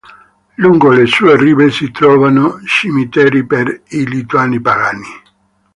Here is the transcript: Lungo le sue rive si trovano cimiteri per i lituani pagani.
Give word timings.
Lungo 0.57 0.89
le 0.91 1.05
sue 1.05 1.37
rive 1.37 1.69
si 1.69 1.91
trovano 1.91 2.59
cimiteri 2.65 3.45
per 3.45 3.83
i 3.89 4.07
lituani 4.07 4.59
pagani. 4.59 5.05